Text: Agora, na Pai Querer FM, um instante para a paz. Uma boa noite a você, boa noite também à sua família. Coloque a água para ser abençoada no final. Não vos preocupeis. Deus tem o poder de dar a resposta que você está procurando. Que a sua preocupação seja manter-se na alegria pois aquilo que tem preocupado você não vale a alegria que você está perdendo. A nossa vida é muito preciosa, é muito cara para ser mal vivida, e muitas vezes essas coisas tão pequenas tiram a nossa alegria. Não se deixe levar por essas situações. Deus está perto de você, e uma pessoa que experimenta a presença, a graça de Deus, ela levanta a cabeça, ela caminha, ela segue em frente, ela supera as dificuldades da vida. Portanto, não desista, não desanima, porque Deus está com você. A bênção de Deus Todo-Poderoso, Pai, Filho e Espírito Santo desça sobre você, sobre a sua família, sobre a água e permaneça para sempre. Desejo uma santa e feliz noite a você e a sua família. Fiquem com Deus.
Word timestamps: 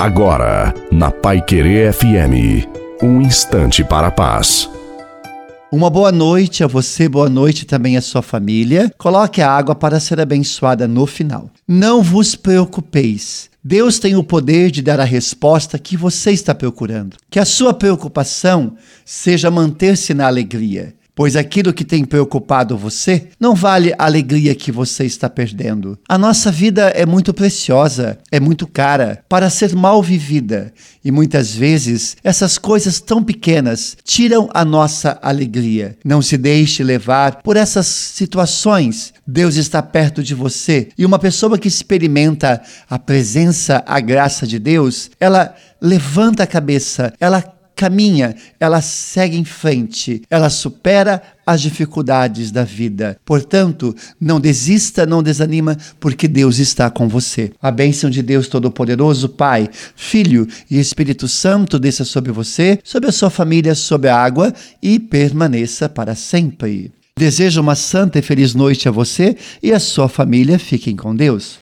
Agora, 0.00 0.72
na 0.90 1.10
Pai 1.10 1.42
Querer 1.42 1.92
FM, 1.92 2.66
um 3.02 3.20
instante 3.20 3.84
para 3.84 4.06
a 4.06 4.10
paz. 4.10 4.66
Uma 5.70 5.90
boa 5.90 6.10
noite 6.10 6.64
a 6.64 6.66
você, 6.66 7.06
boa 7.06 7.28
noite 7.28 7.66
também 7.66 7.98
à 7.98 8.00
sua 8.00 8.22
família. 8.22 8.90
Coloque 8.96 9.42
a 9.42 9.50
água 9.50 9.74
para 9.74 10.00
ser 10.00 10.18
abençoada 10.18 10.88
no 10.88 11.06
final. 11.06 11.50
Não 11.68 12.02
vos 12.02 12.34
preocupeis. 12.34 13.50
Deus 13.62 13.98
tem 13.98 14.16
o 14.16 14.24
poder 14.24 14.70
de 14.70 14.80
dar 14.80 15.00
a 15.00 15.04
resposta 15.04 15.78
que 15.78 15.98
você 15.98 16.30
está 16.30 16.54
procurando. 16.54 17.18
Que 17.28 17.38
a 17.38 17.44
sua 17.44 17.74
preocupação 17.74 18.76
seja 19.04 19.50
manter-se 19.50 20.14
na 20.14 20.26
alegria 20.26 20.94
pois 21.14 21.36
aquilo 21.36 21.72
que 21.72 21.84
tem 21.84 22.04
preocupado 22.04 22.76
você 22.76 23.28
não 23.38 23.54
vale 23.54 23.92
a 23.98 24.04
alegria 24.04 24.54
que 24.54 24.72
você 24.72 25.04
está 25.04 25.28
perdendo. 25.28 25.98
A 26.08 26.16
nossa 26.16 26.50
vida 26.50 26.88
é 26.94 27.04
muito 27.04 27.32
preciosa, 27.32 28.18
é 28.30 28.40
muito 28.40 28.66
cara 28.66 29.22
para 29.28 29.50
ser 29.50 29.74
mal 29.74 30.02
vivida, 30.02 30.72
e 31.04 31.10
muitas 31.10 31.54
vezes 31.54 32.16
essas 32.22 32.58
coisas 32.58 33.00
tão 33.00 33.22
pequenas 33.22 33.96
tiram 34.04 34.48
a 34.52 34.64
nossa 34.64 35.18
alegria. 35.22 35.96
Não 36.04 36.20
se 36.20 36.36
deixe 36.36 36.82
levar 36.82 37.42
por 37.42 37.56
essas 37.56 37.86
situações. 37.86 39.12
Deus 39.26 39.56
está 39.56 39.82
perto 39.82 40.22
de 40.22 40.34
você, 40.34 40.88
e 40.98 41.06
uma 41.06 41.18
pessoa 41.18 41.58
que 41.58 41.68
experimenta 41.68 42.60
a 42.88 42.98
presença, 42.98 43.82
a 43.86 44.00
graça 44.00 44.46
de 44.46 44.58
Deus, 44.58 45.10
ela 45.20 45.54
levanta 45.80 46.42
a 46.42 46.46
cabeça, 46.46 47.12
ela 47.18 47.59
caminha, 47.80 48.36
ela 48.60 48.82
segue 48.82 49.38
em 49.38 49.44
frente, 49.44 50.20
ela 50.28 50.50
supera 50.50 51.22
as 51.46 51.62
dificuldades 51.62 52.50
da 52.50 52.62
vida. 52.62 53.18
Portanto, 53.24 53.96
não 54.20 54.38
desista, 54.38 55.06
não 55.06 55.22
desanima, 55.22 55.78
porque 55.98 56.28
Deus 56.28 56.58
está 56.58 56.90
com 56.90 57.08
você. 57.08 57.52
A 57.60 57.70
bênção 57.70 58.10
de 58.10 58.22
Deus 58.22 58.48
Todo-Poderoso, 58.48 59.30
Pai, 59.30 59.66
Filho 59.96 60.46
e 60.70 60.78
Espírito 60.78 61.26
Santo 61.26 61.78
desça 61.78 62.04
sobre 62.04 62.30
você, 62.30 62.78
sobre 62.84 63.08
a 63.08 63.12
sua 63.12 63.30
família, 63.30 63.74
sobre 63.74 64.10
a 64.10 64.16
água 64.22 64.52
e 64.82 64.98
permaneça 64.98 65.88
para 65.88 66.14
sempre. 66.14 66.92
Desejo 67.18 67.62
uma 67.62 67.74
santa 67.74 68.18
e 68.18 68.22
feliz 68.22 68.54
noite 68.54 68.88
a 68.88 68.92
você 68.92 69.38
e 69.62 69.72
a 69.72 69.80
sua 69.80 70.06
família. 70.06 70.58
Fiquem 70.58 70.94
com 70.94 71.16
Deus. 71.16 71.58